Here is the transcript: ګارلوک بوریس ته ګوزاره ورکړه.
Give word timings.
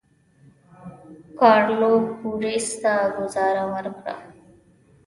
ګارلوک 1.39 2.05
بوریس 2.21 2.67
ته 2.81 2.93
ګوزاره 3.15 3.63
ورکړه. 3.73 4.15